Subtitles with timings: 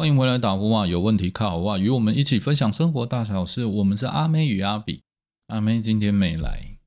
[0.00, 0.86] 欢迎回来打呼啊！
[0.86, 1.76] 有问题靠我啊！
[1.76, 3.64] 与我们一起分享生活大小事。
[3.64, 5.02] 我们是阿妹与阿比，
[5.48, 6.78] 阿妹今天没来。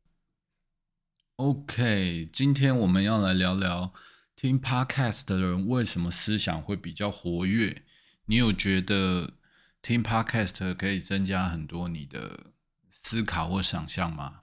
[1.35, 3.91] OK，今天我们要来聊聊
[4.37, 7.83] 听 Podcast 的人为什么思想会比较活跃。
[8.27, 9.33] 你有觉得
[9.81, 12.53] 听 Podcast 可以增加很多你的
[12.91, 14.39] 思考或想象吗？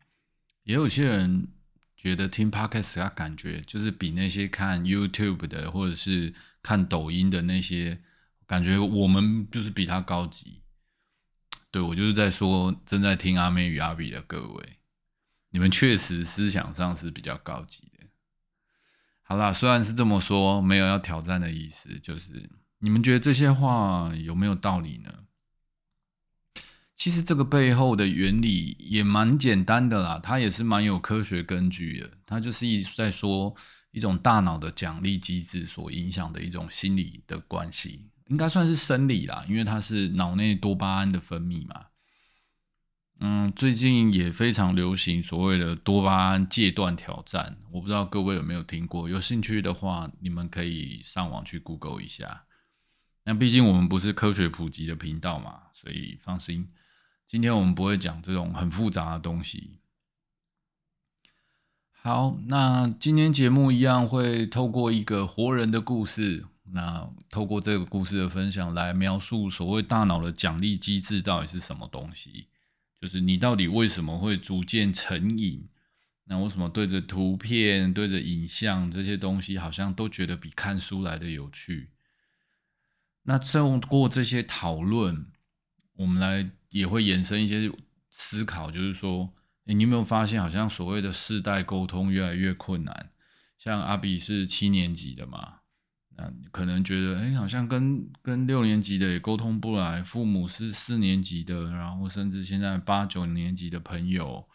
[0.65, 1.49] 也有些人
[1.97, 8.03] 觉得听 Podcast 感觉就是比那些看 YouTube 的或者是看抖音的那些。
[8.49, 10.63] 感觉我们就是比他高级，
[11.71, 14.79] 对我就是在说正在听阿妹与阿比的各位，
[15.51, 18.07] 你们确实思想上是比较高级的。
[19.23, 25.13] 好啦，虽然是这么说，没有要挑战的意思，就是你们觉得这些话有没有道理呢？
[26.97, 32.11] 其实这个背后的原理也蛮简单的啦，它也是蛮有科学根据的。
[32.25, 33.55] 它就是一在说
[33.91, 38.11] 一种大脑的奖励机制所影响的一种心理的关系。
[38.29, 41.87] 应该算是生理啦，因为它是脑内多巴胺的分泌嘛。
[43.21, 49.09] 嗯，最近也非常流行所谓的多巴胺戒断挑战，我不知道各位有没有听过？
[49.09, 52.45] 有兴趣的话，你们可以上网去 Google 一下。
[53.25, 56.69] 那毕竟我们不是科学普及的频道嘛，所以放心，
[57.27, 59.81] 今天我们不会讲这种很复杂的东西。
[61.91, 66.47] 好，那今天节目一样会透过一个活人的故事。
[66.73, 72.49] 那透过这个故事的分享来描述所谓大脑的奖励机制到底是什么东西，
[73.01, 75.69] 就是你到底为什么会逐渐成瘾？
[76.25, 81.91] 那为什么对着图片、对着影像这些东西，好像都觉得比看书来的有趣？
[83.23, 85.31] 那透过这些讨论，
[85.95, 87.73] 我们来也会延伸一些
[88.11, 89.33] 思考，就是说，
[89.65, 93.11] 你有没有发现，好像所谓的世代沟通越来越困难？
[93.59, 95.58] 像阿比是七年级的嘛？
[96.51, 104.49] 可能觉得，哎，好像跟跟六年级的也沟通不来，父母是四年级的，然后甚至现在八九年级的朋友，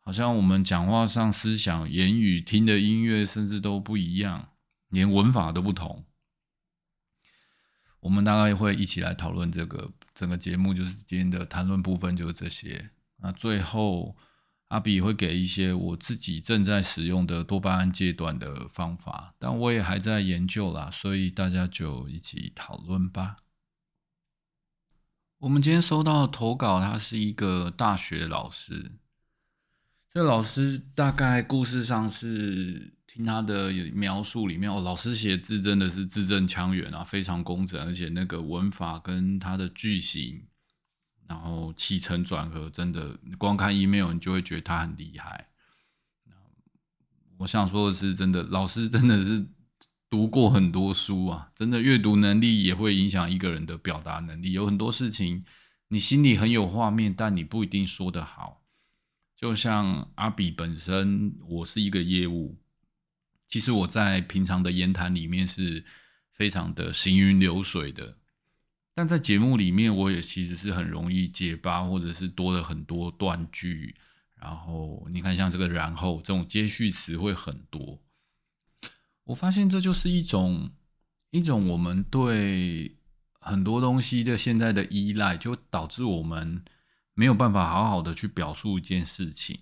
[0.00, 4.48] 好像我们讲话上、思想、言语、听的音乐，甚至都不一样，
[4.88, 6.04] 连文法都不同。
[8.00, 12.90] 我们大概会一起来讨论这个整个节目，就是今天的谈论部分就是这些。
[13.22, 14.16] 那最后。
[14.68, 23.36] 阿比会给一些我自己正在使用的多巴胺戒断的方法，但我也还在研究啦，所以大家就一起讨论吧。
[25.38, 28.92] 我们今天收到的投稿，他是一个大学老师。
[30.12, 40.42] 这老师大概故事上是听他的描述里面，哦，老师写字真的是字正腔圆啊，非常工整，而且那个文法跟他的句型。
[41.28, 45.46] 然后起承转合，真的光看 email 你就会觉得他很厉害。
[47.36, 49.46] 我想说的是，真的老师真的是
[50.10, 54.52] 读过很多书啊，真的阅读能力也会影响一个人的表达能力。
[54.52, 55.44] 有很多事情
[55.88, 58.64] 你心里很有画面，但你不一定说得好。
[59.36, 62.58] 就像阿比本身，我是一个业务，
[63.48, 65.84] 其实我在平常的言谈里面是
[66.32, 68.16] 非常的行云流水的。
[68.98, 73.94] 但在节目里面，我也其实是很容易结巴，或者是多了很多断句。
[74.34, 78.02] 然后你看，像这个“然后”这种接续词会很多。
[79.22, 80.72] 我发现这就是一种
[81.30, 82.96] 一种我们对
[83.38, 86.64] 很多东西的现在的依赖，就导致我们
[87.14, 89.60] 没有办法好好的去表述一件事情。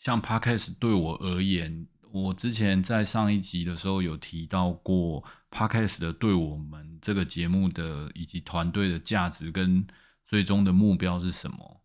[0.00, 1.86] 像 Podcast 对我而言。
[2.14, 9.84] 我之前在上一集的时候有提到过，Podcast 的对我们这个节目的以及团队的价值跟
[10.24, 11.82] 最终的目标是什么？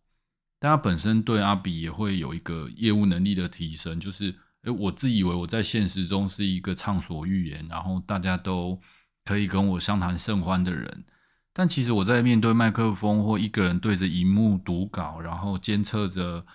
[0.60, 4.32] 大家本身对阿比也会有一个业务能力的提升，就是，
[4.62, 8.80] 诶，我自以为我在现实中是一个畅所欲言，然后大家都
[9.24, 11.04] 可以跟我相谈甚欢的人，
[11.52, 16.46] 但其实我在面对麦克风或一个人对着荧幕读稿，然后监测着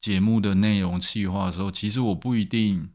[0.00, 2.93] 节目的内容细化的时候，其实我不一定。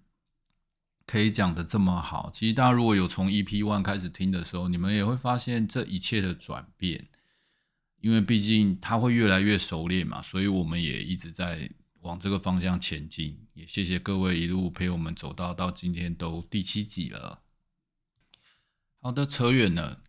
[1.10, 7.08] 可以讲的这么好，其实大家如果有从 EP One 开始听的时候，你们也会发现这一切的转变，
[8.00, 11.68] 因为毕竟他会越来越熟练嘛，所以我们也一直在
[12.02, 13.36] 往这个方向前进。
[13.56, 17.42] 也谢谢各位一路陪我们走到到今天都第七集了。
[19.02, 20.04] 好的，扯远了。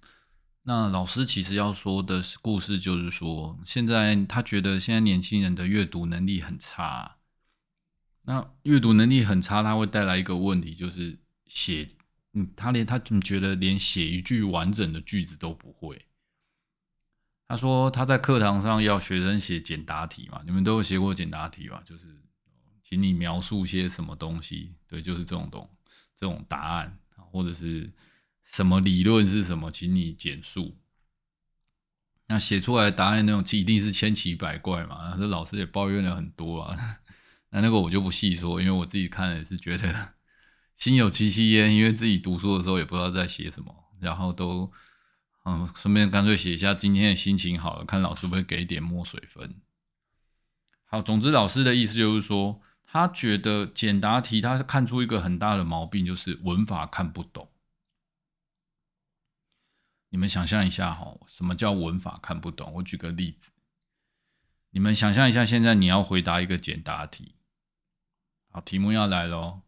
[0.65, 7.17] 那老师其实要说的故事就是说，现在他觉得现在年轻人的阅读能力很差。
[8.23, 11.89] 那阅读能力很差，他会带来一个问题，就是写，
[12.35, 16.07] 嗯，他连他怎么觉得连写一句完整的句子都不会？
[17.49, 21.83] 他说他在课堂上要学生写简答题嘛，你们都有写过简答题吧？
[21.85, 22.05] 就是
[22.85, 25.69] 请你描述些什么东西，对，就是这种东
[26.15, 27.91] 这种答案，或者是
[28.45, 30.77] 什么理论是什么，请你简述。
[32.27, 37.00] 那写出来答案那种一定是千奇百怪嘛，这老师也抱怨了很多啊。
[37.51, 40.15] 那那个我就不细说，因为我自己看了也是觉得
[40.79, 44.73] 心有戚戚焉，因为自己读书的时候也不知道在写什么，然后都
[45.45, 49.61] 嗯顺便干脆写一下今天的心情好了，看老师会不会给点墨水分。
[50.85, 57.51] 好，总之老师的意思就是说，他觉得简答题他是看出一个很大的毛病，就是文法看不懂。
[60.09, 62.73] 你们想象一下哈，什么叫文法看不懂？
[62.75, 63.53] 我举个例子，
[64.71, 67.37] 你们想象一下，现在你要回答一个简答题，
[68.53, 69.63] 好，题目要来喽，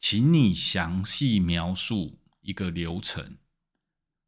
[0.00, 3.36] 请你详细描述一个流程，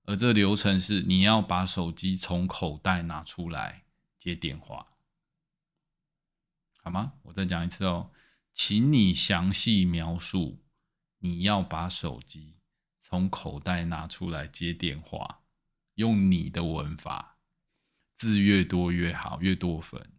[0.05, 3.85] 而这流程是你要把手机从口袋拿出来
[4.19, 4.89] 接电话，
[6.83, 7.15] 好吗？
[7.23, 8.11] 我再讲一次哦，
[8.53, 10.63] 请你详细描述
[11.19, 12.57] 你要把手机。
[13.01, 15.41] 从口袋拿出来接电话，
[15.95, 17.39] 用你的文法，
[18.17, 20.18] 字越多越好，越多分。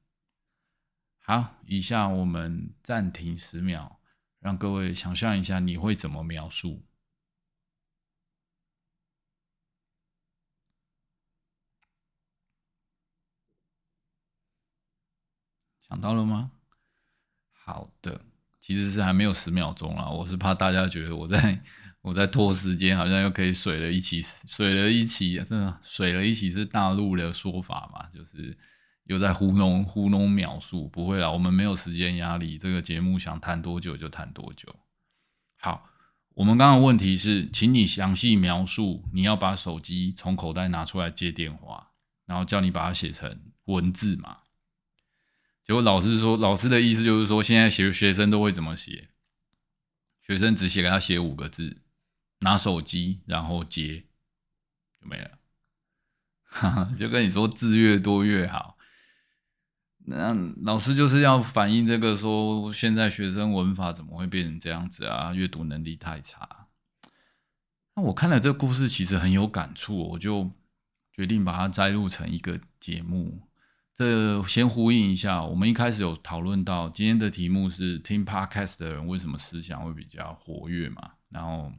[1.30, 4.00] 好，以下我们暂停十秒，
[4.40, 6.82] 让各位想象一下，你会怎么描述？
[15.88, 16.50] 想到了吗？
[17.52, 18.26] 好的，
[18.60, 21.62] 其实是还没有十秒钟啊，我是怕大家觉得我在。
[22.02, 28.08] 我在拖时间，好像又可以水了一起，水了一起，真的水了一起是大陆的说法嘛？
[28.10, 28.58] 就是
[29.10, 34.76] 又在糊弄糊弄描述，不会啦，我们没有时间压力，这个节目想谈多久就谈多久。
[35.58, 35.90] 好，
[36.36, 41.90] 我们刚刚问题是，请你详细描述你要把手机从口袋拿出来接电话，
[42.28, 44.38] 然后叫你把它写成文字嘛？
[45.64, 49.10] 结果老师说，老师的意思就是说，现在学学生都会怎么写？
[50.22, 51.82] 学生只写给他写五个字。
[52.42, 54.06] 拿手机，然后接
[55.02, 58.78] 就没了， 就跟你说字越多越好。
[60.10, 60.34] 那
[60.64, 65.34] 老师就是要反映这个，说现在学生文法怎么会变成这样子啊？
[65.34, 66.68] 阅读能力太差。
[67.96, 70.52] 那我看了这个故事，其实很有感触，我就
[71.12, 73.42] 决定把它摘录成一个节目。
[73.94, 81.12] 这先呼应一下，我们一开始有讨论到今天的题目是听 podcast 的人为什么思想会比较活跃嘛？
[81.30, 81.72] 然后。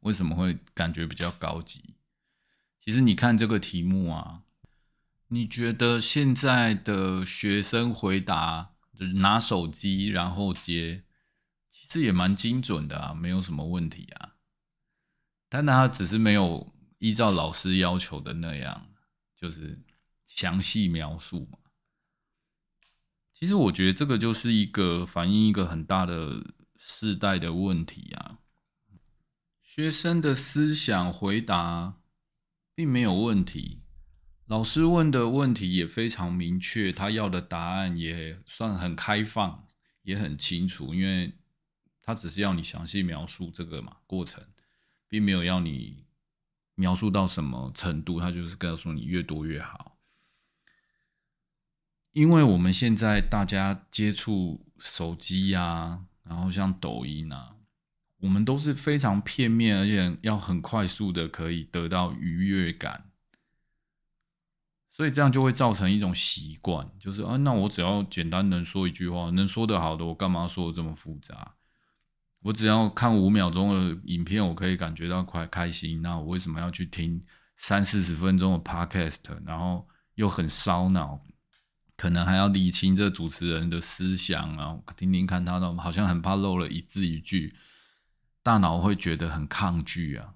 [0.00, 1.78] 为什么会感觉比较高级？
[2.82, 4.40] 其实你看这个题目啊，
[5.32, 11.04] 你觉得现在的学生回答就是拿手机然后接，
[11.70, 14.34] 其实也蛮精准的啊，没有什么问题啊。
[15.48, 18.88] 但他只是没有依照老师要求的那样，
[19.36, 19.80] 就是
[20.26, 21.58] 详细描述嘛。
[23.32, 26.44] 其实我觉得这个就是一个反映一个很大的
[26.76, 28.38] 世代的问题啊。
[29.62, 32.00] 学生的思想回答
[32.74, 33.79] 并没有问题，
[34.50, 39.64] 老师问的问题也非常明确，他要的答案也算很开放，
[40.02, 41.32] 也很清楚，因为
[42.02, 44.44] 他只是要你详细描述这个嘛过程，
[45.08, 46.04] 并没有要你
[46.74, 49.96] 描述到什么程度，他就是告诉你越多越好。
[52.10, 57.54] 因为我们现在大家接触手机呀，然后像抖音啊。
[58.18, 63.09] 我们都是非常片面，而且要很快速的可以得到愉悦感，
[65.00, 71.54] 所以这样就会造成一种习惯，就是啊，那我只要简单能说一句话，能说得好的，我干嘛说的这么复杂？
[72.42, 77.24] 我只要看五秒钟的影片，我可以感觉到快开心，那我为什么要去听
[77.56, 79.16] 三四十分钟的 podcast，
[79.46, 81.18] 然后又很烧脑，
[81.96, 87.56] 可能还要理清这主持人的思想啊，听听看他的，好像很怕漏了一字一句。
[88.42, 90.34] 大脑会觉得很抗拒啊，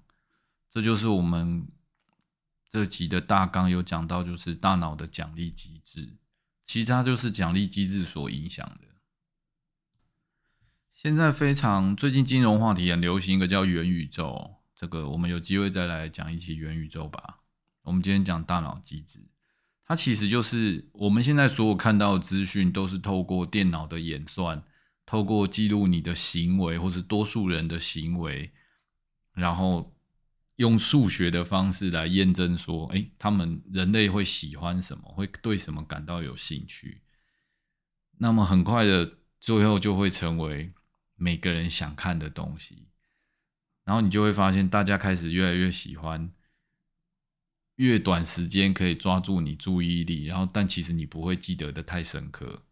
[0.71, 1.67] 这就是我们
[2.75, 6.17] 这集的大纲有讲到，就是大脑的奖励机制，
[6.65, 8.87] 其实它就是奖励机制所影响的。
[10.93, 17.39] 现在非常最近金融话题很流行一个叫元宇宙，这个我们有机会再来讲一期元宇宙吧。
[17.83, 19.19] 我们今天讲大脑机制，
[19.85, 24.61] 它其实就是我们现在所有看到的资讯都是透过电脑的演算。
[25.05, 28.51] 透过记录你的行为，或是多数人的行为，
[29.31, 29.94] 然后
[30.55, 37.01] 用数学的方式来验证说，哎，他们人类会喜欢什么，会对什么感到有兴趣。
[38.17, 40.71] 那么很快的，最后就会成为
[41.15, 42.87] 每个人想看的东西。
[43.83, 46.31] 然后你就会发现，大家开始越来越喜欢
[47.75, 52.63] 越短时间可以抓住你注意力，然后但其实你不会记得的太深刻。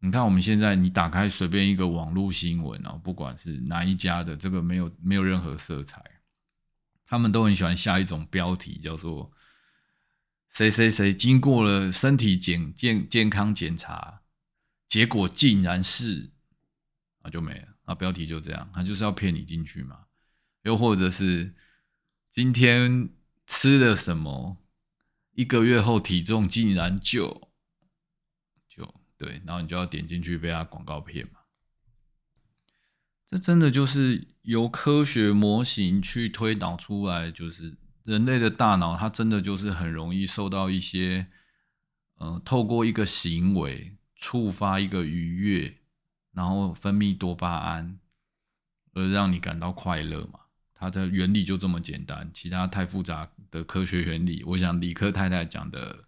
[0.00, 6.02] 你看，我们现在你打开随便一个网络新闻哦，不管是哪一家的，这个没有没有任何色彩，
[7.08, 9.32] 他们都很喜欢下一种标题，叫做
[10.50, 14.20] 谁谁谁经过了身体检健健康检查，
[14.86, 16.30] 结果竟然是，
[17.22, 20.04] 啊就没了，啊标题就这样，他就是要骗你进去嘛。
[20.64, 21.54] 又或者是
[22.34, 23.08] 今天
[23.46, 24.58] 吃了什么，
[25.32, 27.50] 一个月后体重竟然就
[28.68, 31.37] 就对，然后你就要点进去被他广告骗嘛。
[33.30, 41.26] 这真的就是由科学模型去推导出来，就是人类的大脑，它真的就是很容易受到一些，
[42.20, 45.76] 嗯，透过一个行为触发一个愉悦，
[46.32, 47.98] 然后分泌多巴胺，
[48.94, 50.40] 而让你感到快乐嘛。
[50.74, 56.04] 它的原理就这么简单，其他太复杂的科学原理，我想理科太太讲的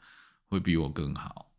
[0.47, 1.50] 会比我更好。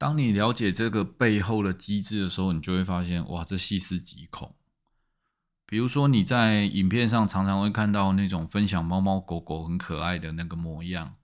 [0.00, 4.56] 当你了解这个背后的机制的时候，你就会发现，哇，这细思极恐。
[5.66, 11.16] 比如说，你在影片上常常会看到那种分享猫猫狗狗很可爱的那个模样，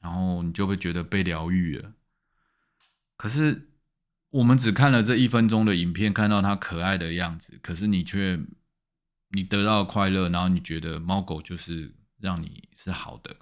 [0.00, 1.92] 然后你就会觉得被疗愈了。
[3.16, 3.70] 可是，
[4.30, 8.40] 我们只看了这一分钟的影片，看到它可爱的样子，可是你却
[9.28, 13.36] 你得到快乐，然后你觉得猫狗就是让你是好的。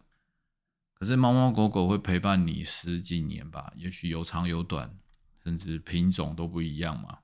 [1.05, 4.91] 可是猫猫狗狗会陪伴你十几年吧，也许有长有短，
[5.43, 7.19] 甚至品种都不一样嘛。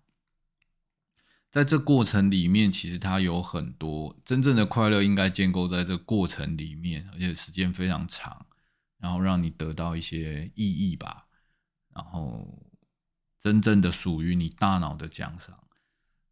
[1.50, 8.44] 在这过程里面，其实它有很多真正的快乐，应该建构在这过程里面，而且时间非常长，
[8.98, 11.24] 然后让你得到一些意义吧，
[11.94, 12.46] 然后
[13.40, 15.58] 真正的属于你大脑的奖赏。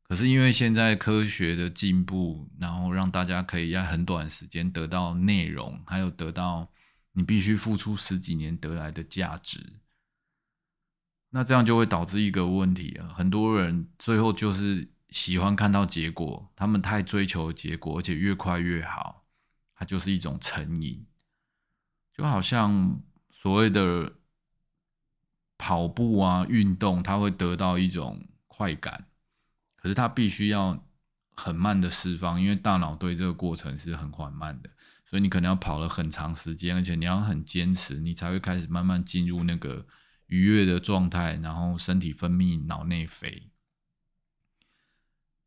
[0.02, 6.70] 可是因为现在科学的进步，然后让大家可以在很短时间得到内容，还有得到。
[7.12, 9.80] 你必须付出十几年得来的价值，
[11.30, 19.26] 那这样就会导致一个问题啊，很多人最后就是喜欢看到结果，他们太追求结果，而且越快越好，
[19.74, 21.04] 它就是一种成瘾，
[22.14, 24.12] 就好像所谓的
[25.56, 29.08] 跑步啊运动，它会得到一种快感，
[29.76, 30.86] 可是它必须要
[31.34, 34.70] 很慢的释放，因为大脑对这个过程是很缓慢的。
[35.08, 39.86] 所以你可能要跑了很长时间，而且你要很坚持，你才会开始慢慢进入那个
[40.26, 43.50] 愉悦的状态，然后身体分泌脑内啡。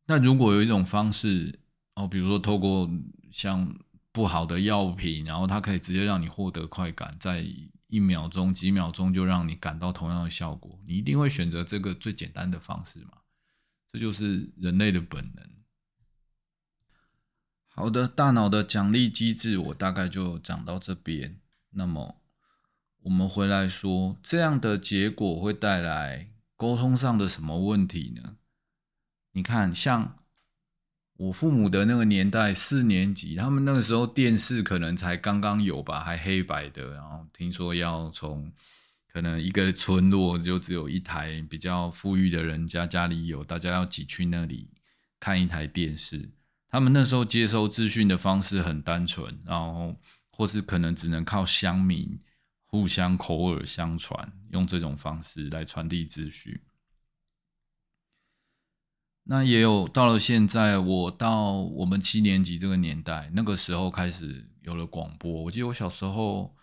[0.06, 1.60] 那如果有一种方式
[1.94, 2.90] 哦，比如说透过
[3.30, 3.72] 像
[4.10, 7.46] 不好的药品，然后它可以直接让你获得快感，在
[7.86, 13.12] 一秒钟、几秒钟就让你感到同样的效果，你一定会选择这个最简单的方式嘛？
[13.92, 15.61] 这就是人类的本能。
[17.74, 21.40] 好的，大脑的奖励机制，我大概就讲到这边。
[21.70, 22.20] 那么，
[23.00, 28.36] 我们回来说，这样的结果会带来沟通上的什么问题呢？
[29.32, 30.18] 你看，像
[31.16, 36.92] 我父母的那个年代，四年级，他们那个时候电视可能才刚刚有吧，还黑白的。
[36.92, 38.52] 然后听说要从
[39.10, 44.68] 可能一个村落就只有一台，比较富裕的人家家里有，大家要挤去那里
[45.18, 46.30] 看一台电视。
[46.72, 49.94] 他们那时候接收资讯的方式很单纯，然后
[50.30, 52.18] 或是可能只能靠乡民
[52.64, 56.58] 互相口耳相传，用这种方式来传递资讯。
[59.24, 65.42] 那也有到了现在，我到我们七年级这个年代，那个时候开始有了广播。
[65.42, 66.56] 我记得我小时候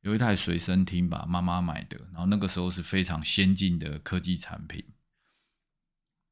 [0.00, 4.82] 有一台随身听吧，妈妈买的，然后那个时候是非常先进的科技产品，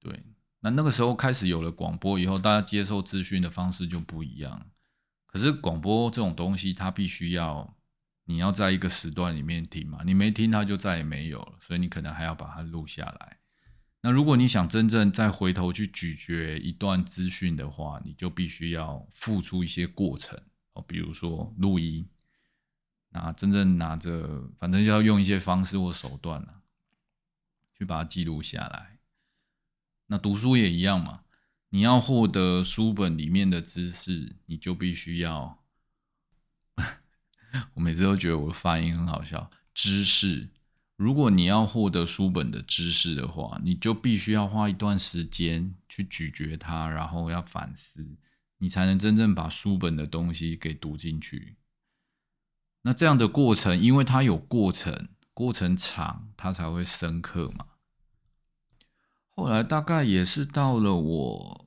[0.01, 0.25] 对。
[0.61, 4.71] 那那个时候开始有了广播以后，大家接受资讯的方式就不一样。
[5.27, 7.77] 可是广播这种东西，它必须要
[8.25, 13.39] 你要在一个时段里面听嘛，你没听它就再也没有了，所以你可能还要把它录下来。
[14.01, 20.41] 那如果你想真正再回头去咀嚼一段资讯的话，你就必须要付出一些过程
[20.73, 22.09] 哦，比如说录音，
[23.11, 26.53] 那真正拿着，反正就要用一些方式或手段呢，
[27.77, 28.98] 去把它记录下来。
[30.09, 31.21] 那读书也一样嘛，
[31.71, 35.63] 你要获得书本里面的知识，你就必须要。
[37.75, 39.51] 我每次都觉得我的发音很好笑。
[39.75, 40.49] 知识，
[40.97, 48.17] 如果你要获得书本的知识的话，你就必须要花一段时间去咀嚼它，然后要反思，
[48.59, 51.57] 你才能真正把书本的东西给读进去。
[52.83, 57.67] 那这样的过程，因为它有过程，过程长，它才会深刻嘛。
[59.39, 61.65] 后来大概也是到了我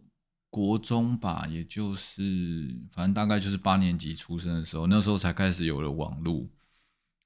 [0.49, 6.45] 国中吧，也就是反正大概就是八年级出生的时候，那时候才开始有了网络。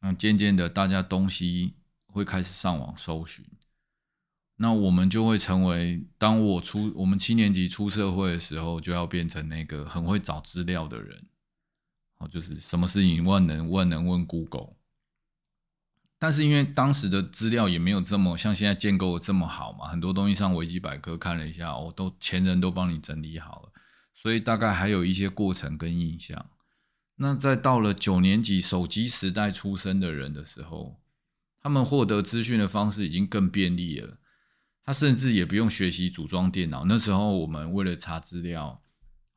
[0.01, 1.73] 那渐渐的，大家东西
[2.05, 3.43] 会开始上网搜寻，
[4.57, 11.25] 那我们就会成为，当我出我们七年级出社会的时候，就要变成那个很会找资料的人。
[12.19, 14.73] 哦，就是什么事情万能万能问 Google，
[16.17, 23.71] 但是因为当时的资料也没有这么像现在建构的这么好嘛，很多东西上维基百科看了一下，哦，都前人都帮你整理好了，
[24.13, 26.45] 所以大概还有一些过程跟印象。
[27.17, 30.99] 那在到了九年级手机时代出生的人的时候，
[31.61, 34.17] 他们获得资讯的方式已经更便利了。
[34.83, 36.85] 他甚至也不用学习组装电脑。
[36.85, 38.79] 那时候我们为了查资料，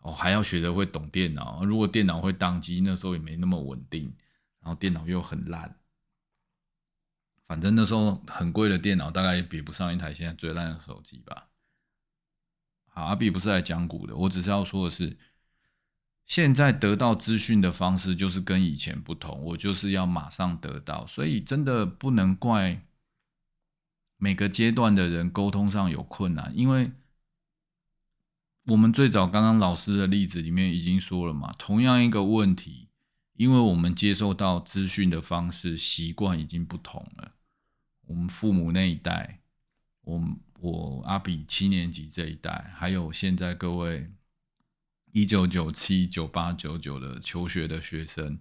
[0.03, 1.65] 哦，还要学着会懂电脑。
[1.65, 4.13] 如果电脑会宕机，那时候也没那么稳定，
[4.61, 5.75] 然后电脑又很烂。
[7.49, 11.49] 反正那时候很贵的电脑，大概也比不上一台现在最烂的手机吧。
[12.87, 15.19] 好，阿比不是来讲股的，我只是要说的是，
[16.27, 22.83] 现在得到资讯的方式就是跟以前不同，我就是要马上得到，所以真的不能怪。
[24.21, 26.91] 每个阶段的人沟通上有困难，因为
[28.67, 32.89] 我们最早刚刚老师的例子里面已经说了嘛，同样一个问题，
[33.35, 37.37] 因为我们接受到资讯的方式习惯已经不同了。
[38.09, 39.43] 我们父母那一代，
[40.01, 40.21] 我
[40.61, 44.11] 我阿比七年级这一代，还有现在各位
[45.13, 48.41] 一九九七、九八、九九的求学的学生，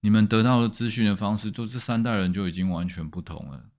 [0.00, 3.70] 你们得到的资讯的方式，就这三代人就已经完全不同了。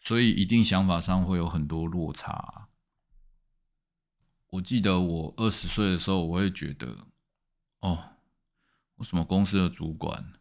[0.00, 2.68] 所以一定想法上会有很多落差。
[4.48, 7.06] 我记得我二十岁的时候，我会觉得，
[7.80, 8.16] 哦，
[8.96, 10.32] 我什么公司的主管、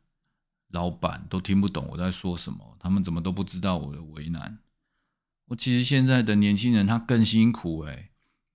[0.71, 4.59] 老板都听不懂我在说什么，他们怎么都不知道我的为难。
[5.45, 8.09] 我其实现在的年轻人他更辛苦诶，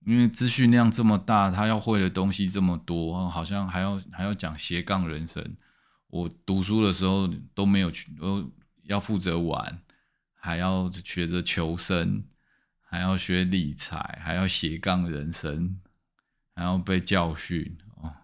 [0.05, 5.57] 因为资讯量这么大，他要会的东西这么多，好像还要还要讲斜杠人生。
[6.09, 8.51] 我读书的时候都没有去，都
[8.85, 9.83] 要负责玩。
[10.39, 12.23] 还要学着求生，
[12.81, 15.81] 还要学理财，还要斜杠人生，
[16.55, 18.15] 还要被教训哦。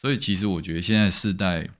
[0.00, 1.70] 所以其实我觉得现在世代，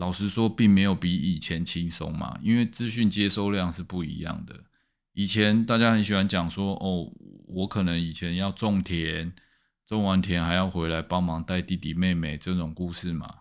[0.00, 2.36] 老实说，并没有比以前轻松嘛。
[2.42, 4.64] 因为资讯接收量是不一样的。
[5.12, 7.12] 以前大家很喜欢讲说，哦，
[7.46, 9.32] 我可能以前要种田，
[9.86, 13.40] 种完田还要回来帮忙带弟弟妹妹这种故事嘛。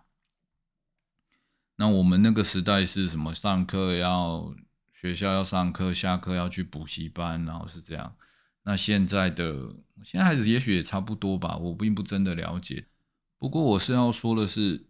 [1.78, 3.34] 那我们那个时代是什么？
[3.34, 4.54] 上课要。
[5.02, 8.18] 学校要上课，下课要去补习班，然后是这样。
[8.64, 12.86] 那现在的现在孩子也许也差不多吧，我并不真的了解。
[13.38, 14.89] 不过我是要说的是，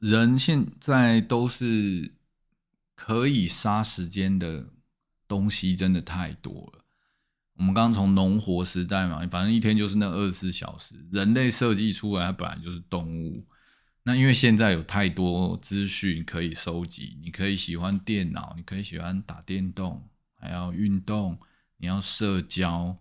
[0.00, 2.12] 人现在都是
[2.96, 4.66] 可以杀时间的
[5.28, 6.84] 东西，真的太多了。
[7.56, 13.46] 我们刚从农活时代嘛，反正一天就是那二十四小时，人类设计出来本来就是动物。
[14.02, 21.38] 那因为现在有太多资讯可以收集，你可以喜欢电脑，你可以喜欢打电动，还要运动，
[21.76, 22.96] 你要社交，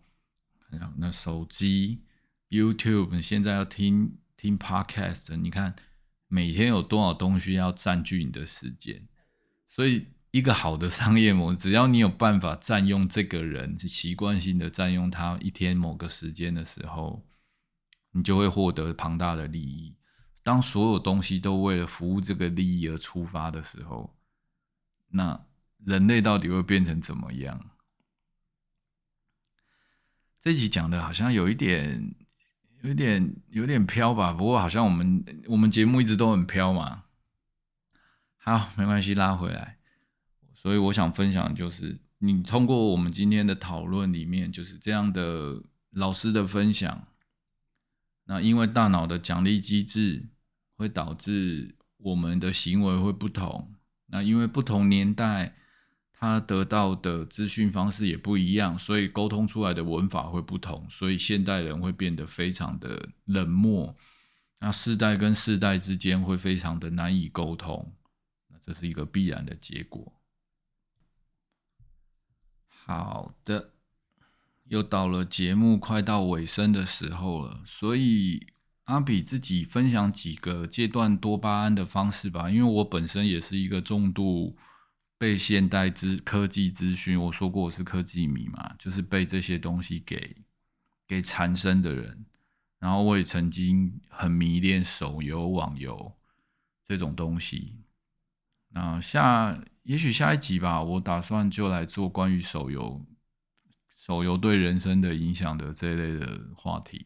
[0.97, 2.01] 那手机、
[2.49, 5.73] YouTube，现在要听听 Podcast，你看
[6.29, 9.07] 每天有多少东西要占据你的时间，
[9.67, 17.25] 所以一个好的商业模式，只要你有办法占用这个人习惯性的占用他一天某个时间的时候，
[18.11, 19.95] 你就会获得庞大的利益。
[20.43, 24.15] 当所有东西都为了服务这个利益而出发的时候，
[25.09, 25.47] 那
[25.83, 27.71] 人类到底会变成怎么样？
[30.41, 32.15] 这集讲的好像有一点、
[32.81, 34.31] 有点、有点飘吧。
[34.31, 37.03] 不过好像我们我们节目一直都很飘嘛。
[38.37, 39.77] 好，没关系，拉回来。
[40.53, 45.61] 所以我想分享就是，你通过我们今天的讨论里面，就是这样的
[45.91, 47.07] 老师的分享。
[48.25, 50.27] 那因为大脑的奖励机制
[50.75, 53.73] 会导致我们的行为会不同。
[54.07, 55.55] 那因为不同年代，
[56.19, 60.85] 他得到的资讯方式也不一样，所以沟通出来的文法会不同。
[60.89, 63.95] 所以现代人会变得非常的冷漠，
[64.59, 67.95] 那世代跟世代之间会非常的难以沟通。
[68.49, 70.11] 那这是一个必然的结果。
[72.67, 73.71] 好的。
[74.65, 78.45] 又到了节目快到尾声的时候了，所以
[78.83, 82.51] 阿比自己分享几个戒断多巴胺的方式吧。
[82.51, 84.55] 因为我本身也是一个重度
[85.19, 90.37] 被现代资科技资讯，我说过我是科技迷嘛，就是被这些东西给
[91.05, 92.25] 给缠身的人。
[92.79, 96.13] 然后我也曾经很迷恋手游、网游
[96.85, 97.83] 这种东西。
[98.69, 103.05] 那下也许下一集吧，我打算就来做关于手游。
[103.97, 107.05] 手游对人生的影响的这一类的话题，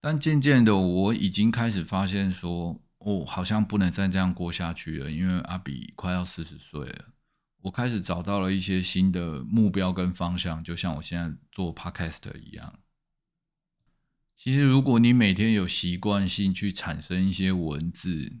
[0.00, 5.10] 但渐渐的，我已经开始发现说，哦，好像不能再这样过下去了。
[5.10, 7.04] 因为阿比快要四十岁了，
[7.62, 12.78] 我开始找到了一些新的目标跟方向，就像我现在做 podcast 一样。
[14.36, 18.32] 其实，如果你每天有习惯性去产生一些文字，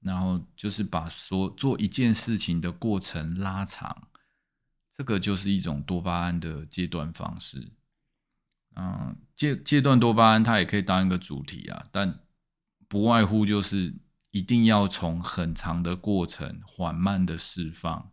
[0.00, 4.08] 然后就是把所做一件事情的过程拉长，
[4.90, 7.70] 这个就是一种多巴胺的阶段方式。
[8.74, 12.18] 嗯，阶阶段多巴胺它也可以当一个主题啊，但
[12.92, 13.94] 不外乎就是
[14.32, 18.12] 一定要从很长的过程缓慢的释放，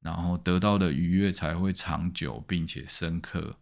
[0.00, 3.56] 然后得到的愉悦才会长久并且深刻。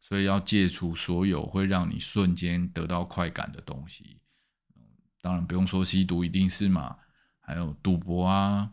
[0.00, 4.20] 所以要戒除所有会让你瞬间得到快感的东西。
[5.20, 6.96] 当然不用说吸毒一定是嘛，
[7.40, 8.70] 还有赌博啊、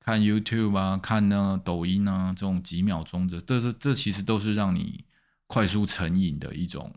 [0.00, 5.04] 看 YouTube 啊、看那抖音啊这种几秒钟的，这是这其实都是让你
[5.46, 6.90] 快速成瘾的一种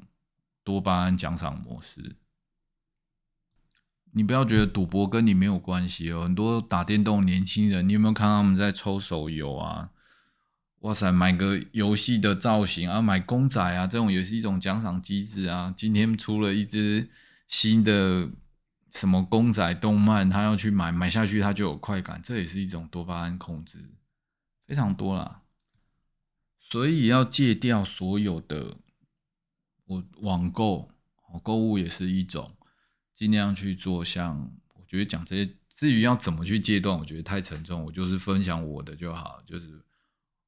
[0.64, 2.16] 多巴胺奖赏模式。
[4.12, 9.92] 你不要觉得赌博跟你没有关系哦，很多打电动年轻人，你有没有看他们在抽手游啊？
[10.82, 15.74] 哇塞，买个游戏的造型啊，买公仔啊，这种也是一种奖赏机制啊。
[15.76, 17.10] 今天出了一只
[17.48, 18.30] 新的
[18.94, 23.78] 什么公仔动漫，他要去买，买下去他就有快感，这也是一种多巴胺控制，
[24.66, 25.42] 非常多啦。
[26.60, 28.78] 所以要戒掉所有的
[29.86, 30.92] 我网购，
[31.44, 32.57] 购物也是一种。
[33.18, 34.40] 尽量去做，像
[34.76, 37.84] 我觉得讲这些，至于要怎么去戒断，我觉得太沉重。
[37.84, 39.82] 我就是分享我的就好，就是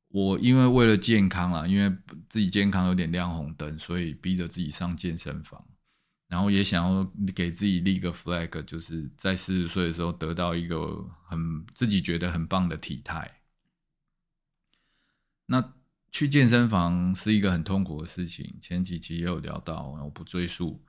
[0.09, 1.91] 我因为为了健康啦，因为
[2.29, 5.67] 自己健康有点亮红灯，所以逼着自己上健身房，
[6.27, 7.03] 然后也想要
[7.33, 13.41] 给自己立个 flag，就是在四十岁的时候得到一个很自己觉得很棒的体态。
[15.47, 15.73] 那
[16.11, 20.85] 去健身房是一个很痛苦的事情，前几期也有聊到，我不赘述，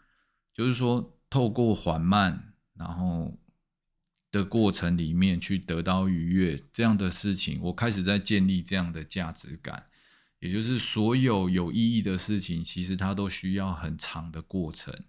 [0.52, 1.16] 就是说。
[1.30, 3.38] 透过缓慢，然后
[4.30, 9.86] 的过程里面去得到愉悦，这样的事情，我开始在建立这样的价值感。
[10.40, 15.04] 也就是所有有意义的事情，其实它都需要很长的过程，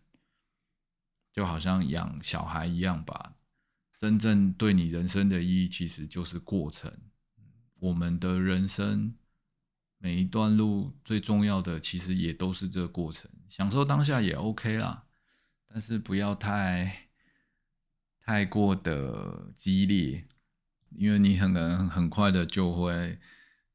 [1.33, 3.35] 就好像养小孩一样吧。
[3.97, 6.91] 真正对你人生的意义，其实就是过程。
[7.79, 9.15] 我们的人生
[9.97, 13.31] 每一段路最重要的，其实也都是这个过程。
[13.47, 15.05] 享受当下也 OK 啦。
[15.73, 17.07] 但是不要太
[18.19, 20.27] 太过的激烈，
[20.89, 23.17] 因为你很可能很快的就会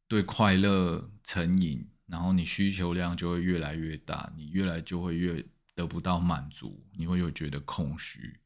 [0.06, 5.42] 对快乐成瘾，然后你需求量就会越来越大，你越来就会越
[5.74, 8.40] 得不到满足，你会有觉得空虚。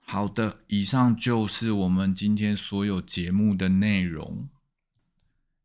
[0.00, 4.48] 好的，以上就是我们今天所有节目的内容，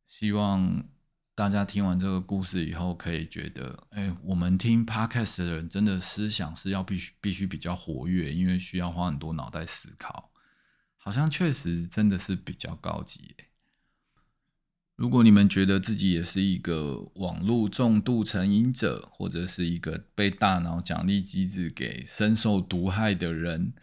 [0.05, 0.89] 希望。
[1.35, 10.31] 大家听完这个故事以后，可以觉得，哎，我们听 podcast 的人真的思想是要必须必须比较活跃，因为需要花很多脑袋思考，
[10.97, 13.35] 好像确实真的是比较高级。
[14.95, 23.73] 如果你们觉得自己也是一个网络重度成瘾者，或者是一个被大脑奖励机制给深受毒害的人，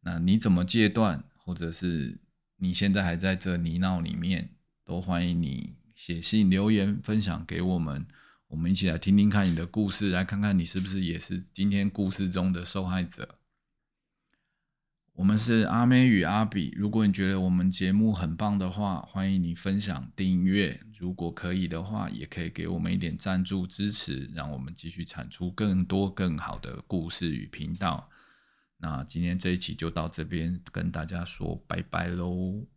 [0.00, 2.18] 那你怎么戒断，或者是
[2.56, 5.76] 你现在还在这泥淖里面，都欢迎你。
[5.96, 8.06] 写信留言分享给我们，
[8.48, 13.38] 我们一起来听听看你的故事，来看看你是不是也是今天故事中的受害者。
[15.14, 20.78] 我们是阿妹与阿比，如果你觉得我们节目很棒的话，欢迎你分享订阅。
[20.98, 28.10] 如果可以的话，也可以给我们一点赞助支持，让我们继续产出更多更好的故事与频道。
[28.76, 32.75] 那今天这一期就到这边，跟大家说拜拜喽。